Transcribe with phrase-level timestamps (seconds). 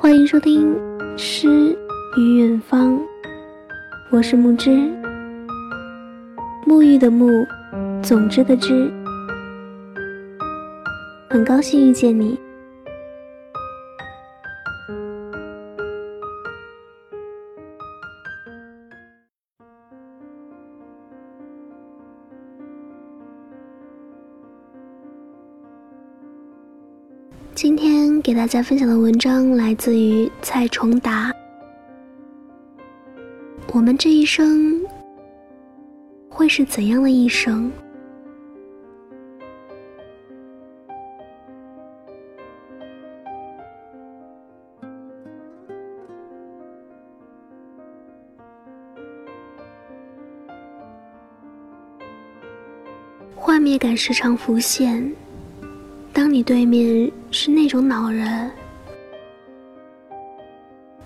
[0.00, 0.74] 欢迎收听
[1.18, 1.76] 《诗
[2.16, 2.96] 与远方》，
[4.10, 4.70] 我是木之，
[6.66, 7.46] 沐浴的沐，
[8.02, 8.90] 总之的之，
[11.28, 12.40] 很高兴遇见你。
[28.30, 31.32] 给大家分享的文章来自于蔡崇达。
[33.72, 34.80] 我们这一生
[36.28, 37.72] 会是怎样的一生？
[53.34, 55.12] 幻灭感时常浮现。
[56.20, 58.50] 当你对面是那种老人，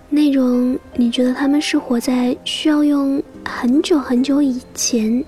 [0.09, 5.25] 那种你觉得他们是活在需要用很久很久以前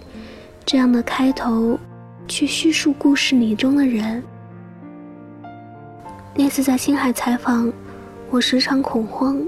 [0.65, 1.79] 这样的开头
[2.27, 4.21] 去叙述故事里中的人，
[6.35, 7.73] 那次在青海采访，
[8.29, 9.41] 我时常恐慌，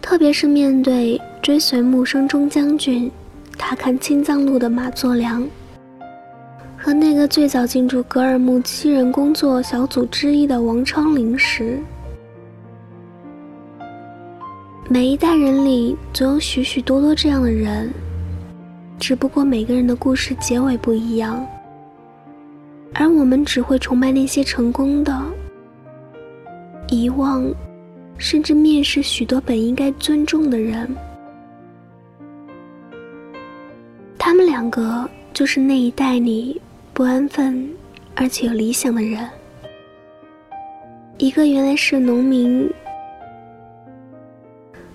[0.00, 3.10] 特别是面对追随木生中将军
[3.58, 5.46] 踏看青藏路的马作良。
[6.84, 11.80] 和那个最早进驻格尔木七人工作小组之一的王昌龄时，
[14.86, 17.90] 每一代人里总有许许多多这样的人，
[18.98, 21.42] 只不过每个人的故事结尾不一样，
[22.92, 25.18] 而我们只会崇拜那些成功的，
[26.90, 27.50] 遗忘，
[28.18, 30.94] 甚至蔑视许多本应该尊重的人。
[34.18, 36.60] 他们两个就是那一代里。
[36.94, 37.68] 不安分，
[38.14, 39.28] 而且有理想的人。
[41.18, 42.72] 一个原来是农民，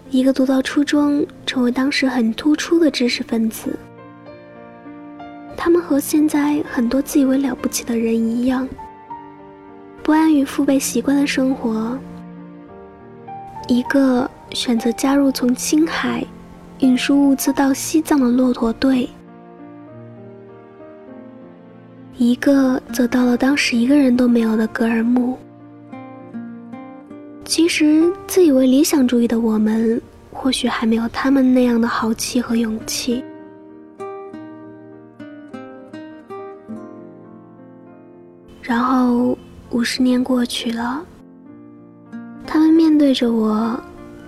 [0.09, 3.77] 一个读到初中成为当时很突出的知识分子。
[5.57, 8.65] 他们和现在很多自以为了不起的人一样，
[10.01, 11.99] 不安于父辈习惯的生活。
[13.67, 16.25] 一个选择加入从青海
[16.79, 19.09] 运输物资到西藏的骆驼队。
[22.19, 25.37] 一个则到了当时一个人都没有的格尔木。
[27.45, 29.99] 其实，自以为理想主义的我们，
[30.29, 33.23] 或许还没有他们那样的豪气和勇气。
[38.61, 39.37] 然后，
[39.69, 41.01] 五十年过去了，
[42.45, 43.79] 他们面对着我，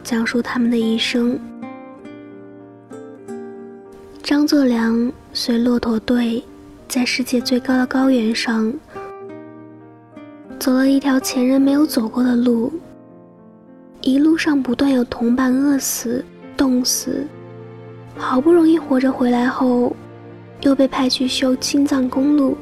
[0.01, 1.37] 讲述他们的一生。
[4.23, 6.41] 张作良随骆驼队。
[6.91, 8.69] 在世界最高的高原上，
[10.59, 12.69] 走了一条前人没有走过的路。
[14.01, 16.21] 一路上不断有同伴饿死、
[16.57, 17.25] 冻死，
[18.17, 19.95] 好不容易活着回来后，
[20.63, 22.57] 又被派去修青藏公路，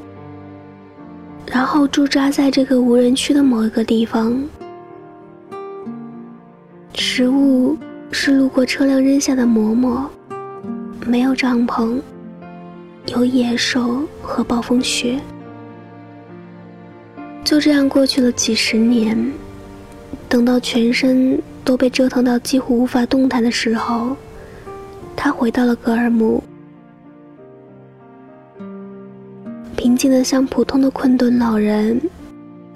[1.48, 4.40] 然后驻扎在这个无人区的某一个地方。
[6.94, 7.76] 食物
[8.12, 10.08] 是路过车辆扔下的馍馍，
[11.08, 12.00] 没有帐篷。
[13.08, 15.20] 有野兽和暴风雪，
[17.44, 19.32] 就这样过去了几十年。
[20.28, 24.16] 等到全身都被折腾到几乎无法动弹的时候，
[25.16, 26.44] 他回到了格尔木，
[29.76, 32.00] 平静的像普通的困顿老人，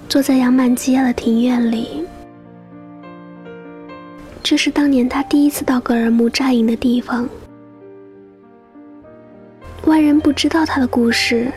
[0.08, 2.04] 坐在养满鸡鸭的庭院里。
[4.42, 7.28] 这是当年他第一次到格尔木扎营的地方。
[9.86, 11.52] 外人不知道他的故事。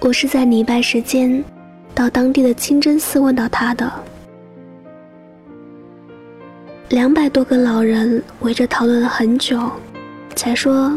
[0.00, 1.42] 我是在礼拜时间，
[1.94, 3.90] 到当地的清真寺问到他的。
[6.90, 9.58] 两百多个老人围着讨论了很久，
[10.34, 10.92] 才说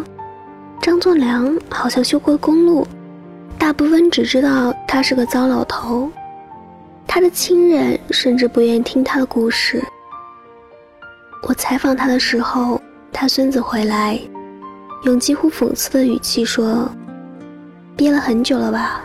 [0.81, 2.85] 张作良好像修过公路。
[3.57, 6.11] 大部分只知道他是个糟老头，
[7.07, 9.81] 他的亲人甚至不愿意听他的故事。
[11.47, 12.81] 我采访他的时候，
[13.13, 14.19] 他孙子回来。
[15.03, 16.89] 用几乎讽刺的语气说
[17.97, 19.03] ：“憋了很久了吧？”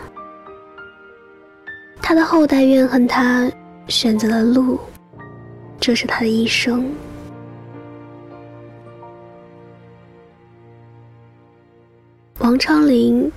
[2.01, 3.51] 他的后代怨恨他
[3.87, 4.79] 选择了路，
[5.79, 6.89] 这是他的一生。
[12.39, 13.29] 王昌龄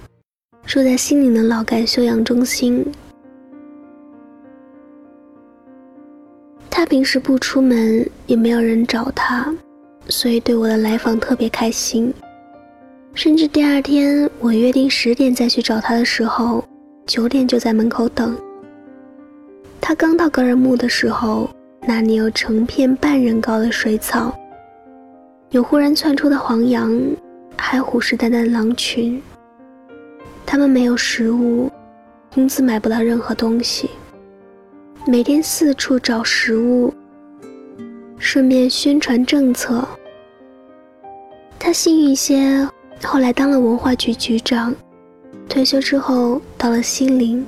[0.64, 2.86] 住在西宁的老干休养中心，
[6.70, 9.52] 他平时不出门，也没有人找他，
[10.08, 12.12] 所以对我的来访特别开心。
[13.14, 16.64] 甚至第二天，我约定十点再去找他的时候，
[17.06, 18.36] 九点就在门口等。
[19.80, 21.50] 他刚到格尔木的时候，
[21.86, 24.32] 那里有成片半人高的水草，
[25.50, 26.98] 有忽然窜出的黄羊，
[27.58, 29.20] 还虎视眈眈的狼群。
[30.46, 31.70] 他们没有食物，
[32.36, 33.90] 因此买不到任何东西，
[35.06, 36.94] 每天四处找食物，
[38.18, 39.86] 顺便宣传政策。
[41.58, 42.66] 他幸运些，
[43.02, 44.74] 后来当了文化局局长，
[45.48, 47.46] 退休之后到了西陵。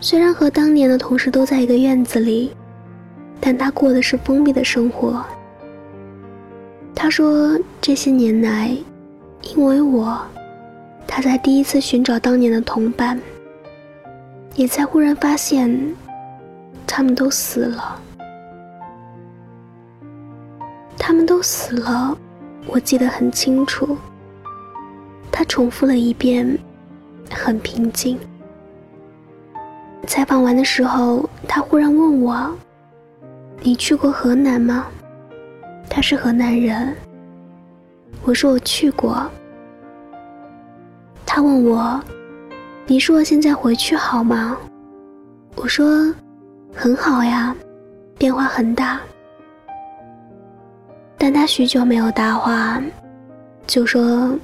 [0.00, 2.52] 虽然和当年的同事都在一个院子里。
[3.40, 5.24] 但他过的是封闭的生活。
[6.92, 8.76] 他说：“这些年来，
[9.54, 10.20] 因为我，
[11.06, 13.16] 他才第一次寻找当年的同伴，
[14.56, 15.94] 也才忽然发现，
[16.84, 18.02] 他们都死了。
[20.98, 22.18] 他们都死了，
[22.68, 23.96] 我记得很清楚。”
[25.32, 26.58] 他重复了一遍，
[27.30, 28.18] 很平静。
[30.06, 32.56] 采访完的时候，他忽然问我。
[33.60, 34.86] 你去过河南吗？
[35.90, 36.94] 他是河南人。
[38.24, 39.28] 我说我去过。
[41.26, 42.00] 他问我
[42.86, 44.56] ：“你说我现在回去好吗？”
[45.56, 46.14] 我说
[46.74, 47.54] ：“很好呀，
[48.16, 49.00] 变化很大。”
[51.18, 52.80] 但他许久没有答话，
[53.66, 54.38] 就说：“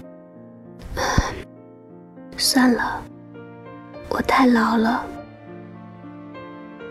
[2.36, 3.00] 算了，
[4.08, 5.06] 我太老了。”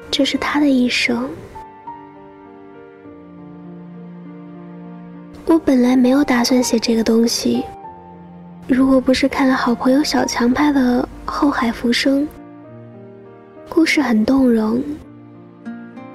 [0.09, 1.29] 这是他的一生。
[5.45, 7.63] 我本来没有打算写这个东西，
[8.67, 12.21] 如果不是看了好朋友小强拍的《后海浮生》，
[13.67, 14.81] 故事很动容。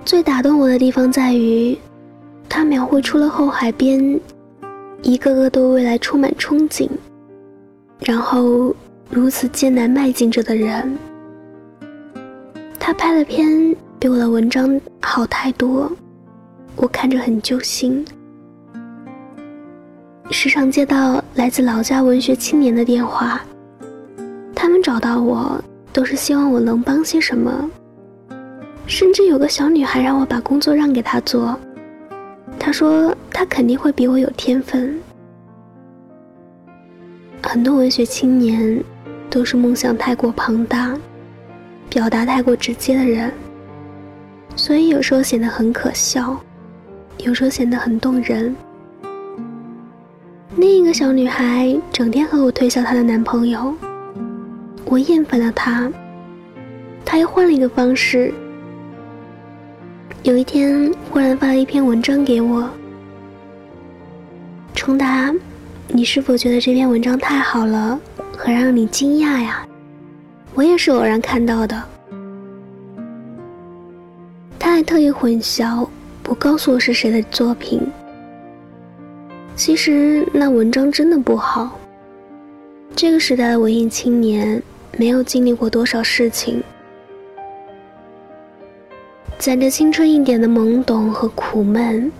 [0.04, 1.78] 最打动我的地方在于，
[2.48, 4.18] 他描绘出了后海边
[5.02, 6.88] 一个个对未来充满憧憬，
[8.00, 8.74] 然后
[9.10, 10.96] 如此艰难迈进着的人。
[12.78, 15.90] 他拍的片比我的文章好太多，
[16.76, 18.04] 我看着很揪心。
[20.30, 23.40] 时常接到来自老家文学青年的电话，
[24.54, 25.62] 他们找到我
[25.92, 27.70] 都是希望我能帮些什么。
[28.86, 31.58] 甚至有个小女孩让我把工作让给她做，
[32.58, 34.98] 他说他肯定会比我有天分。
[37.42, 38.82] 很多文学青年
[39.30, 40.94] 都是梦想太过庞大，
[41.88, 43.32] 表达太过直接的人，
[44.54, 46.38] 所以有时候显得很可笑，
[47.18, 48.54] 有时候显得很动人。
[50.56, 53.72] 另一个小女孩整天和我推销她的男朋友，
[54.84, 55.90] 我厌烦了她，
[57.04, 58.34] 她又换了一个方式。
[60.28, 62.68] 有一天，忽然发了一篇文章给我，
[64.74, 65.34] 冲达，
[65.86, 67.98] 你是否觉得这篇文章太好了，
[68.36, 69.66] 很让你惊讶呀？
[70.52, 71.82] 我也是偶然看到的。
[74.58, 75.88] 他还特意混淆，
[76.22, 77.80] 不告诉我是谁的作品。
[79.56, 81.80] 其实那文章真的不好。
[82.94, 84.62] 这个时代的文艺青年
[84.98, 86.62] 没有经历过多少事情，
[89.38, 92.10] 攒着青春一点的懵懂和苦闷，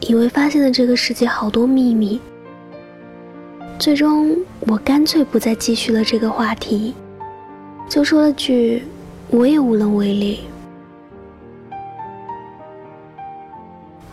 [0.00, 2.18] 以为发现了这个世界好多秘密。
[3.78, 6.94] 最终，我干脆不再继续了这个话题，
[7.88, 8.82] 就说了句
[9.30, 10.40] ：“我也无能为力。”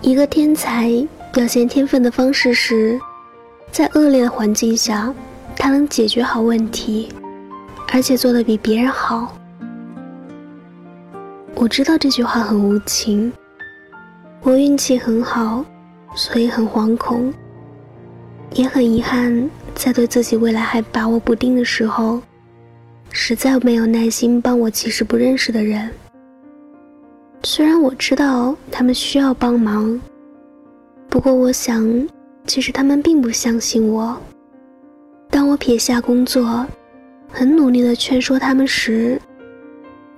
[0.02, 1.08] 一个天才。
[1.34, 3.00] 表现天分的方式是，
[3.70, 5.14] 在恶劣的环境下，
[5.56, 7.10] 他能解决好问题，
[7.92, 9.38] 而且做得比别人好。
[11.60, 13.34] 我知道这句话很无情，
[14.44, 15.66] 我运气很好，
[16.16, 17.34] 所以很惶恐，
[18.54, 22.22] 也很遗憾，在对自己未来还把握不定的时候，
[23.10, 25.90] 实在没有耐心帮我其实不认识的人。
[27.42, 30.00] 虽然我知道他们需要帮忙。
[31.10, 32.08] 不过，我想，
[32.46, 34.16] 其实他们并不相信我。
[35.32, 36.64] 当我撇下工作，
[37.32, 39.20] 很努力的劝说他们时，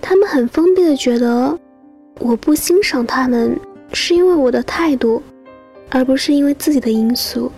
[0.00, 1.58] 他们很封闭的觉得，
[2.18, 3.58] 我不欣赏他们
[3.92, 5.22] 是因为我的态度，
[5.90, 7.50] 而不是因为自己的因素。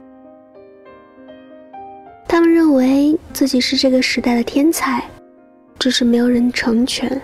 [2.29, 5.05] 他们认为自己是这个时代的天才，
[5.79, 7.21] 只是没有人成全。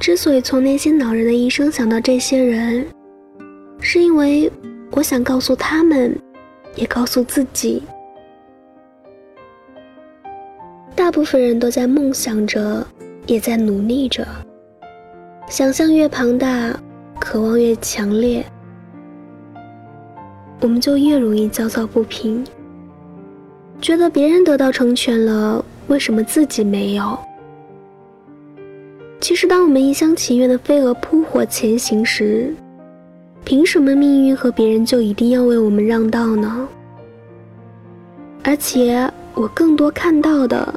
[0.00, 2.84] 之所以从那些恼人的一生想到这些人，
[3.78, 4.50] 是因为
[4.90, 6.16] 我想告诉他们，
[6.74, 7.82] 也告诉自己：
[10.94, 12.86] 大部分人都在梦想着，
[13.26, 14.26] 也在努力着。
[15.48, 16.74] 想象越庞大，
[17.18, 18.44] 渴望越强烈，
[20.60, 22.44] 我们就越容易焦躁不平，
[23.80, 27.18] 觉得别人得到成全了，为什么自己没有？
[29.20, 32.54] 其实，当我们一厢情愿的飞蛾扑火前行时，
[33.44, 36.68] 凭什么命运和别人就一定要为我们让道呢？
[38.44, 40.74] 而且，我更多看到的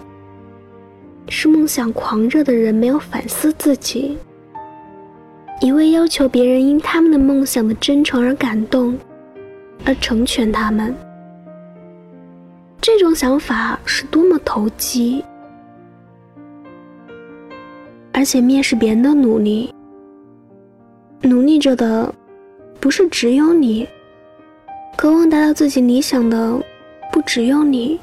[1.28, 4.18] 是梦想狂热的人没有反思自己，
[5.60, 8.98] 一味要求别人因他们的梦想的真诚而感动，
[9.86, 10.96] 而成全他们。
[12.80, 15.24] 这种想法是多么投机！
[18.14, 19.74] 而且蔑视别人的努力，
[21.22, 22.14] 努力着的
[22.80, 23.88] 不是只有你，
[24.96, 26.62] 渴望达到自己理想的
[27.12, 28.00] 不只有你，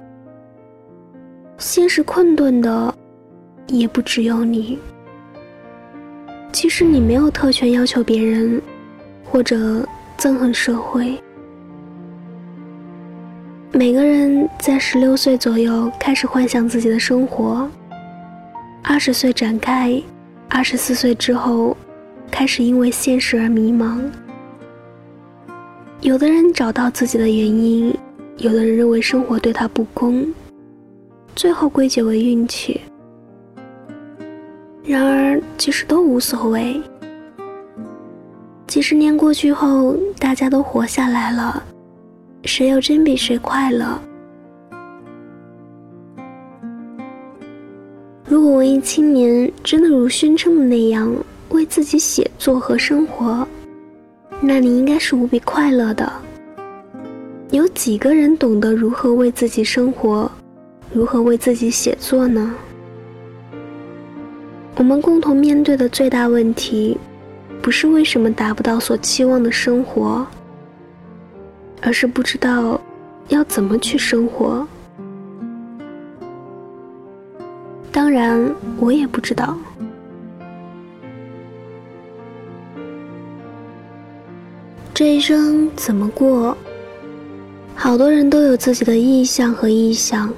[1.58, 2.92] 现实困顿的
[3.66, 4.78] 也不只有你。
[6.52, 8.60] 其实你没有特权要求别人，
[9.24, 9.86] 或者
[10.18, 11.18] 憎恨社会。
[13.72, 17.68] 每个人在十六岁左右开始幻想自己的生活。
[18.82, 20.00] 二十岁展开，
[20.48, 21.74] 二十四岁之后，
[22.30, 24.02] 开始因为现实而迷茫。
[26.02, 27.96] 有的人找到自己的原因，
[28.36, 30.26] 有的人认为生活对他不公，
[31.34, 32.80] 最后归结为运气。
[34.84, 36.80] 然而，其实都无所谓。
[38.66, 41.62] 几十年过去后，大家都活下来了，
[42.44, 44.00] 谁又真比谁快乐？
[48.24, 51.14] 如果文艺青年真的如宣称的那样
[51.50, 53.46] 为自己写作和生活，
[54.40, 56.10] 那你应该是无比快乐的。
[57.50, 60.30] 有几个人懂得如何为自己生活，
[60.92, 62.54] 如何为自己写作呢？
[64.82, 66.98] 我们共同面对的最大问题，
[67.62, 70.26] 不是为什么达不到所期望的生活，
[71.80, 72.80] 而是不知道
[73.28, 74.66] 要怎么去生活。
[77.92, 79.56] 当然，我也不知道
[84.92, 86.58] 这一生怎么过。
[87.76, 90.28] 好多人都有自己的意向和意向，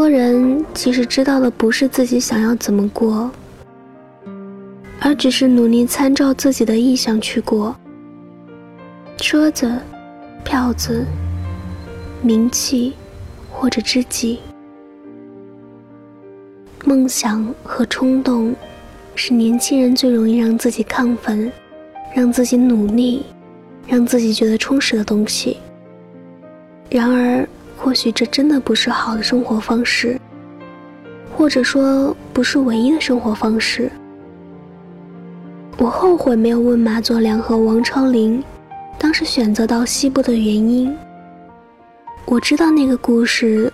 [0.00, 3.30] 多人其实知道的不是自己想要怎么过，
[4.98, 7.76] 而只是努力参照自己的意向去过。
[9.18, 9.70] 车子、
[10.42, 11.04] 票子、
[12.22, 12.94] 名气，
[13.52, 14.38] 或者知己。
[16.86, 18.54] 梦想和冲动，
[19.14, 21.52] 是年轻人最容易让自己亢奋、
[22.16, 23.26] 让自己努力、
[23.86, 25.58] 让自己觉得充实的东西。
[26.88, 27.46] 然而，
[27.82, 30.20] 或许这真的不是好的生活方式，
[31.34, 33.90] 或者说不是唯一的生活方式。
[35.78, 38.44] 我后悔没有问马佐良和王超林，
[38.98, 40.94] 当时选择到西部的原因。
[42.26, 43.72] 我知道那个故事。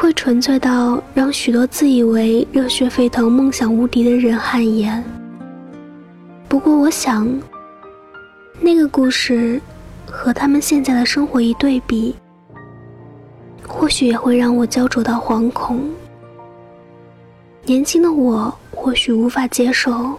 [0.00, 5.02] 会纯粹到让许多自以为热血沸腾、梦想无敌的人汗颜。
[6.48, 7.28] 不过，我想，
[8.60, 9.60] 那个故事
[10.06, 12.14] 和他们现在的生活一对比，
[13.68, 15.78] 或许也会让我焦灼到惶恐。
[17.64, 20.18] 年轻的我或许无法接受，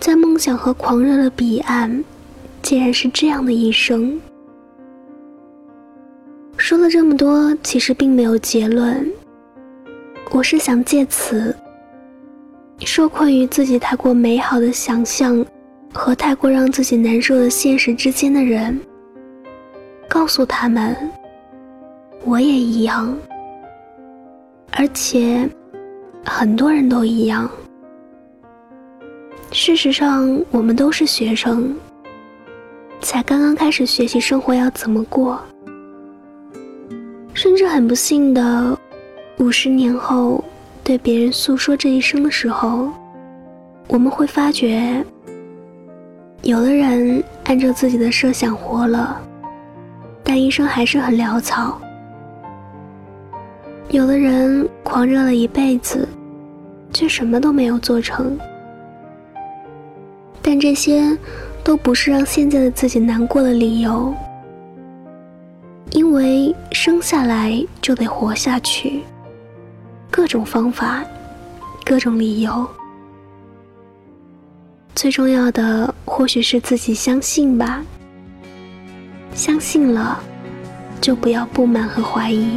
[0.00, 2.02] 在梦想和狂热的彼岸，
[2.62, 4.18] 竟然是这样的一生。
[6.56, 9.06] 说了这么多，其实并没有结论。
[10.30, 11.54] 我是想借此，
[12.80, 15.44] 受困于自己太过美好的想象
[15.92, 18.80] 和太过让自己难受的现实之间的人，
[20.08, 20.96] 告诉他们，
[22.24, 23.14] 我也一样，
[24.70, 25.48] 而且
[26.24, 27.50] 很多人都一样。
[29.50, 31.74] 事实上，我们都是学生，
[33.00, 35.38] 才刚刚开始学习生活要怎么过。
[37.34, 38.78] 甚至很不幸的，
[39.38, 40.42] 五十年后
[40.84, 42.88] 对别人诉说这一生的时候，
[43.88, 45.04] 我们会发觉，
[46.42, 49.20] 有的人按照自己的设想活了，
[50.22, 51.78] 但一生还是很潦草；
[53.92, 56.08] 有的人狂热了一辈子，
[56.94, 58.38] 却什么都没有做成。
[60.40, 61.14] 但这些
[61.62, 64.14] 都不是让现在的自己难过的理由。
[65.90, 69.02] 因为生下来就得活下去，
[70.10, 71.04] 各种方法，
[71.84, 72.66] 各种理由，
[74.94, 77.84] 最重要的或许是自己相信吧。
[79.34, 80.18] 相信了，
[80.98, 82.56] 就不要不满和怀疑。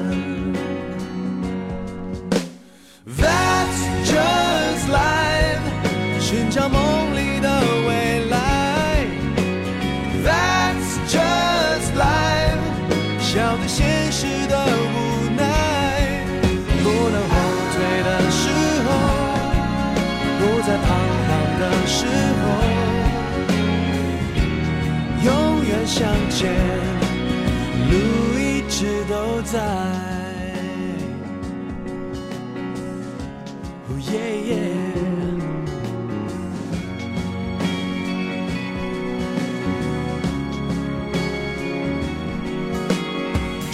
[29.51, 29.59] 在。
[33.87, 34.13] 哦耶
[34.47, 34.55] 耶！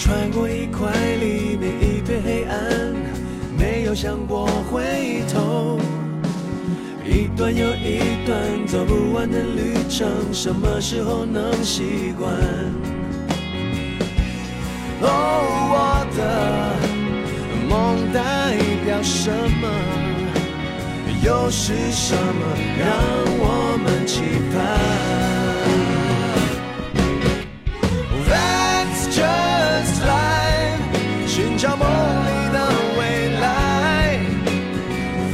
[0.00, 2.58] 穿过一块黎明，一片黑暗，
[3.56, 5.78] 没有想过回头。
[7.04, 12.34] 一段又一段走不完的旅程，什么时候能习惯？
[15.00, 15.06] 哦，
[15.72, 15.76] 我
[16.16, 16.20] 的
[17.68, 18.18] 梦代
[18.84, 19.64] 表什么？
[21.20, 22.22] 又是什么
[22.78, 22.86] 让
[23.40, 24.22] 我们期
[24.54, 24.56] 盼
[28.24, 32.56] ？That's just life，寻找梦里的
[32.98, 33.00] 未
[33.40, 33.44] 来。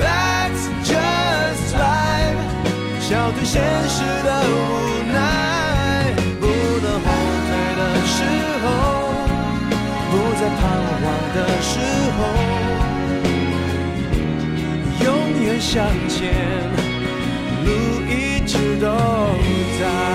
[0.01, 2.41] That's just life，
[3.01, 4.74] 笑对现实的无
[10.45, 10.61] 在彷
[11.01, 11.81] 徨的时
[12.19, 12.19] 候，
[15.03, 15.07] 永
[15.43, 15.73] 远向
[16.07, 16.35] 前，
[17.65, 17.69] 路
[18.07, 18.13] 一
[18.47, 18.87] 直都
[19.81, 20.14] 在。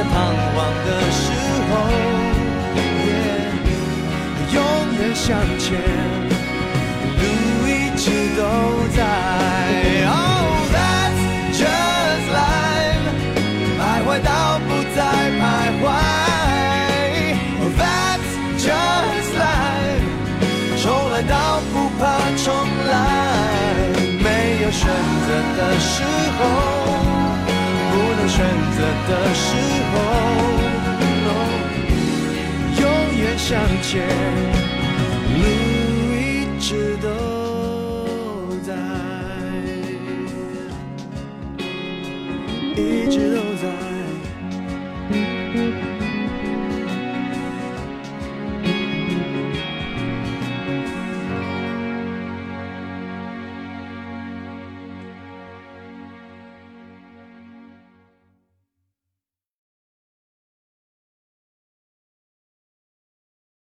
[0.00, 1.30] 在彷徨的时
[1.68, 1.72] 候
[2.74, 2.80] 也
[4.54, 4.58] 永
[4.98, 5.78] 远向前。
[7.18, 8.40] 路一直都
[8.96, 9.49] 在。
[28.40, 29.44] 选择的时
[29.92, 29.94] 候，
[32.80, 32.82] 永
[33.18, 33.48] 远向
[33.82, 33.92] 前，
[35.36, 35.42] 路
[36.16, 36.18] 一
[36.58, 37.06] 直都
[38.66, 38.68] 在。
[42.76, 43.49] 一直都。